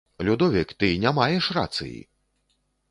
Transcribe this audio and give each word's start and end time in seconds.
Людовік, 0.29 0.69
ты 0.83 0.89
не 1.03 1.11
маеш 1.21 1.51
рацыі! 1.59 1.97